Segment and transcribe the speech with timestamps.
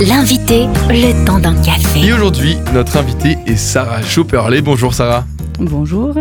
[0.00, 2.06] L'invité, le temps d'un café.
[2.06, 4.62] Et aujourd'hui, notre invitée est Sarah Chopperley.
[4.62, 5.26] Bonjour Sarah.
[5.58, 6.14] Bonjour.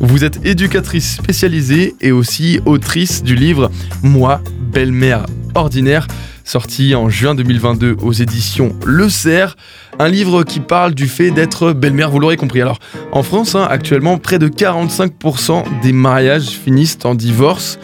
[0.00, 3.70] Vous êtes éducatrice spécialisée et aussi autrice du livre
[4.02, 5.24] Moi, belle-mère
[5.54, 6.08] ordinaire,
[6.44, 9.56] sorti en juin 2022 aux éditions Le Cerf.
[9.98, 12.60] Un livre qui parle du fait d'être belle-mère, vous l'aurez compris.
[12.60, 12.80] Alors,
[13.12, 17.78] en France, hein, actuellement, près de 45% des mariages finissent en divorce.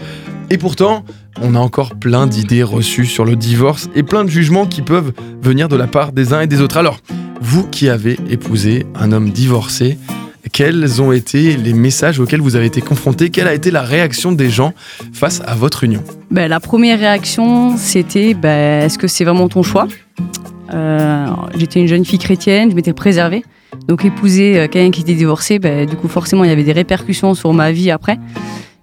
[0.50, 1.04] Et pourtant,
[1.42, 5.12] on a encore plein d'idées reçues sur le divorce et plein de jugements qui peuvent
[5.42, 6.76] venir de la part des uns et des autres.
[6.76, 6.98] Alors,
[7.40, 9.98] vous qui avez épousé un homme divorcé,
[10.52, 14.32] quels ont été les messages auxquels vous avez été confronté Quelle a été la réaction
[14.32, 14.72] des gens
[15.12, 16.02] face à votre union?
[16.30, 19.86] Ben, La première réaction, c'était ben, est-ce que c'est vraiment ton choix?
[20.74, 21.26] Euh,
[21.56, 23.44] J'étais une jeune fille chrétienne, je m'étais préservée.
[23.86, 26.72] Donc épouser euh, quelqu'un qui était divorcé, ben, du coup forcément il y avait des
[26.72, 28.18] répercussions sur ma vie après.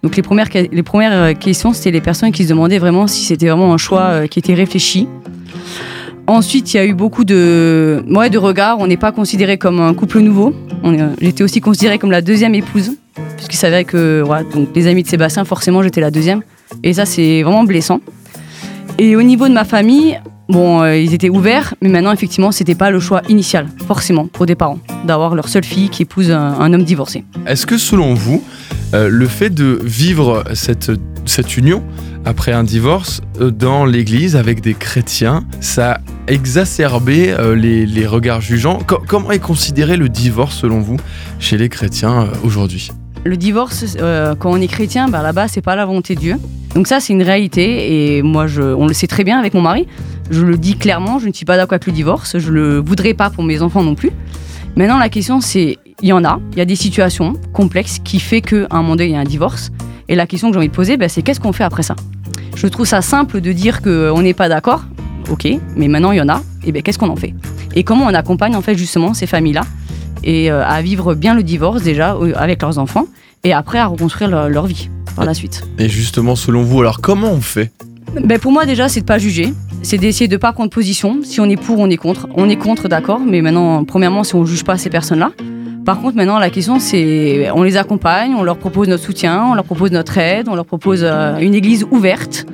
[0.05, 3.25] Donc les premières, les premières euh, questions, c'était les personnes qui se demandaient vraiment si
[3.25, 5.07] c'était vraiment un choix qui était réfléchi.
[6.27, 8.77] Ensuite, il y a eu beaucoup de, ouais, de regards.
[8.79, 10.53] On n'est pas considéré comme un couple nouveau.
[11.19, 12.91] J'étais aussi considérée comme la deuxième épouse,
[13.35, 16.43] puisqu'il s'avérait que donc, les amis de Sébastien, forcément, j'étais la deuxième.
[16.83, 17.99] Et ça, c'est vraiment blessant.
[18.99, 22.75] Et au niveau de ma famille, bon, euh, ils étaient ouverts, mais maintenant, effectivement, c'était
[22.75, 26.73] pas le choix initial, forcément, pour des parents, d'avoir leur seule fille qui épouse un,
[26.73, 27.23] homme divorcé.
[27.45, 28.43] Est-ce que, selon vous,
[28.93, 30.91] euh, le fait de vivre cette,
[31.25, 31.83] cette union
[32.23, 38.41] après un divorce euh, dans l'église avec des chrétiens, ça a exacerbé euh, les, regards
[38.41, 38.79] jugeants.
[39.07, 40.97] comment est considéré le divorce selon vous
[41.39, 42.91] chez les chrétiens aujourd'hui?
[43.23, 43.97] Le divorce,
[44.39, 46.35] quand on est chrétien, bah, là-bas, c'est pas la volonté de Dieu.
[46.75, 49.61] Donc ça, c'est une réalité et moi, je, on le sait très bien avec mon
[49.61, 49.87] mari.
[50.29, 52.37] Je le dis clairement, je ne suis pas d'accord avec le divorce.
[52.37, 54.11] Je le voudrais pas pour mes enfants non plus.
[54.75, 58.19] Maintenant, la question, c'est, il y en a, il y a des situations complexes qui
[58.19, 59.71] fait qu'à un moment donné, il y a un divorce.
[60.07, 61.95] Et la question que j'ai envie de poser, bah, c'est qu'est-ce qu'on fait après ça?
[62.55, 64.85] Je trouve ça simple de dire qu'on n'est pas d'accord,
[65.29, 67.33] ok, mais maintenant il y en a, et bien qu'est-ce qu'on en fait?
[67.75, 69.63] Et comment on accompagne en fait justement ces familles-là?
[70.23, 73.07] Et euh, à vivre bien le divorce déjà avec leurs enfants.
[73.43, 75.67] Et après à reconstruire leur, vie par la suite.
[75.77, 77.71] Et justement, selon vous, alors comment on fait?
[78.23, 81.19] Ben Pour moi déjà, c'est de pas juger, c'est d'essayer de pas prendre position.
[81.23, 82.27] Si on est pour, on est contre.
[82.35, 85.31] On est contre, d'accord, mais maintenant, premièrement, si on juge pas ces personnes-là,
[85.85, 89.53] par contre, maintenant, la question, c'est on les accompagne, on leur propose notre soutien, on
[89.53, 92.47] leur propose notre aide, on leur propose euh, une église ouverte.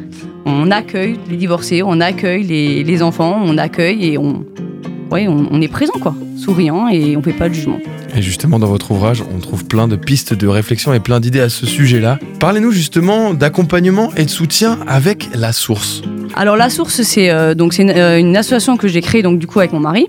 [0.46, 4.44] On accueille les divorcés, on accueille les, enfants, on accueille et on,
[5.12, 7.80] ouais, on, est présent, quoi, souriant et on fait pas de jugement.
[8.14, 11.40] Et justement, dans votre ouvrage, on trouve plein de pistes de réflexion et plein d'idées
[11.40, 12.20] à ce sujet-là.
[12.40, 16.02] Parlez-nous justement d'accompagnement et de soutien avec la source.
[16.36, 19.40] Alors la source, c'est euh, donc c'est une, euh, une, association que j'ai créée donc
[19.40, 20.08] du coup avec mon mari.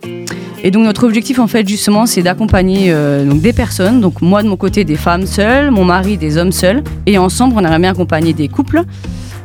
[0.64, 4.48] Et donc notre objectif en fait justement c'est d'accompagner euh, des personnes, donc moi de
[4.48, 7.90] mon côté des femmes seules, mon mari des hommes seuls, et ensemble on aimerait bien
[7.90, 8.82] accompagner des couples.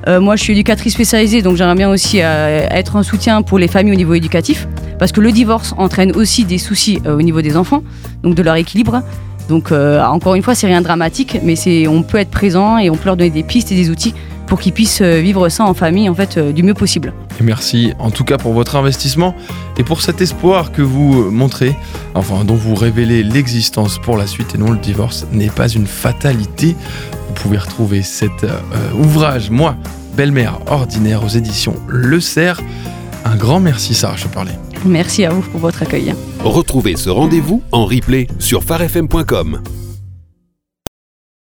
[0.07, 3.57] Euh, moi je suis éducatrice spécialisée donc j'aimerais bien aussi euh, être un soutien pour
[3.57, 4.67] les familles au niveau éducatif,
[4.99, 7.81] parce que le divorce entraîne aussi des soucis au niveau des enfants,
[8.21, 9.01] donc de leur équilibre.
[9.49, 12.89] Donc encore une fois c'est rien de dramatique, mais c'est on peut être présent et
[12.91, 14.13] on peut leur donner des pistes et des outils
[14.45, 17.13] pour qu'ils puissent vivre ça en famille en fait du mieux possible.
[17.39, 19.35] Et merci en tout cas pour votre investissement
[19.77, 21.75] et pour cet espoir que vous euh, montrez,
[22.15, 25.87] enfin dont vous révélez l'existence pour la suite et non le divorce n'est pas une
[25.87, 26.75] fatalité.
[27.27, 28.45] Vous pouvez retrouver cet
[28.97, 29.75] ouvrage, moi,
[30.15, 32.61] belle-mère ordinaire aux éditions Le Cerf.
[33.23, 34.51] Un grand merci Sarah Choperlé.
[34.85, 36.13] Merci à vous pour votre accueil.
[36.43, 39.61] Retrouvez ce rendez-vous en replay sur farfm.com.